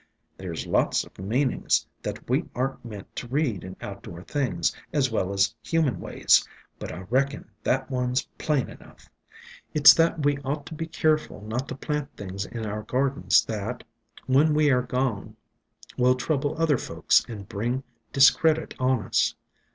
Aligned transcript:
"There 0.35 0.55
's 0.55 0.65
lots 0.65 1.03
of 1.03 1.19
meanings 1.19 1.85
92 2.03 2.03
ESCAPED 2.03 2.03
FROM 2.03 2.03
GARDENS 2.03 2.03
that 2.03 2.29
we 2.31 2.59
are 2.59 2.73
n't 2.73 2.85
meant 2.97 3.15
to 3.17 3.27
read 3.27 3.63
in 3.63 3.75
outdoor 3.81 4.23
things 4.23 4.75
as 4.91 5.11
well 5.11 5.31
as 5.31 5.53
human 5.61 5.99
ways, 5.99 6.47
but 6.79 6.91
I 6.91 7.01
reckon 7.11 7.51
that 7.61 7.91
one 7.91 8.15
's 8.15 8.27
plain 8.39 8.71
enough. 8.71 9.07
It 9.75 9.85
's 9.85 9.93
that 9.93 10.25
we 10.25 10.39
ought 10.39 10.65
to 10.65 10.73
be 10.73 10.87
keerful 10.87 11.41
not 11.43 11.67
to 11.67 11.75
plant 11.75 12.09
things 12.17 12.47
in 12.47 12.65
our 12.65 12.81
gardens 12.81 13.45
that, 13.45 13.83
when 14.25 14.55
we 14.55 14.71
air 14.71 14.81
gone, 14.81 15.35
will 15.99 16.15
trouble 16.15 16.55
other 16.59 16.79
folks 16.79 17.23
and 17.29 17.47
bring 17.47 17.83
discredit 18.11 18.73
on 18.79 19.03
us." 19.03 19.35